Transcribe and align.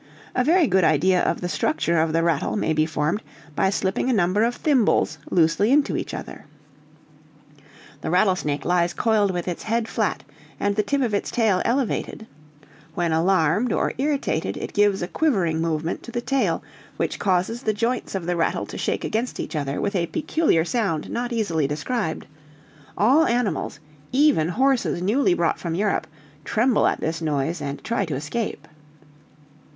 A 0.33 0.43
very 0.43 0.65
good 0.65 0.83
idea 0.83 1.21
of 1.21 1.41
the 1.41 1.47
structure 1.47 1.99
of 2.01 2.11
the 2.11 2.23
rattle 2.23 2.55
may 2.55 2.73
be 2.73 2.87
formed 2.87 3.21
by 3.55 3.69
slipping 3.69 4.09
a 4.09 4.13
number 4.13 4.41
of 4.43 4.55
thimbles 4.55 5.19
loosely 5.29 5.69
into 5.71 5.95
each 5.95 6.15
other. 6.15 6.45
"The 8.01 8.09
rattlesnake 8.09 8.65
lies 8.65 8.95
coiled 8.95 9.29
with 9.29 9.47
its 9.47 9.61
head 9.61 9.87
flat, 9.87 10.23
and 10.59 10.75
the 10.75 10.81
tip 10.81 11.03
of 11.03 11.13
its 11.13 11.29
tail 11.29 11.61
elevated; 11.65 12.25
when 12.95 13.11
alarmed 13.11 13.71
or 13.71 13.93
irritated 13.99 14.57
it 14.57 14.73
gives 14.73 15.03
a 15.03 15.07
quivering 15.07 15.61
movement 15.61 16.01
to 16.01 16.11
the 16.11 16.19
tail 16.19 16.63
which 16.97 17.19
causes 17.19 17.61
the 17.61 17.71
joints 17.71 18.15
of 18.15 18.25
the 18.25 18.35
rattle 18.35 18.65
to 18.65 18.79
shake 18.79 19.03
against 19.05 19.39
each 19.39 19.55
other 19.55 19.79
with 19.79 19.95
a 19.95 20.07
peculiar 20.07 20.65
sound 20.65 21.11
not 21.11 21.31
easily 21.31 21.67
described; 21.67 22.25
all 22.97 23.27
animals, 23.27 23.79
even 24.11 24.49
horses 24.49 24.99
newly 24.99 25.35
brought 25.35 25.59
from 25.59 25.75
Europe, 25.75 26.07
tremble 26.43 26.87
at 26.87 27.01
this 27.01 27.21
noise, 27.21 27.61
and 27.61 27.83
try 27.83 28.03
to 28.03 28.15
escape." 28.15 28.67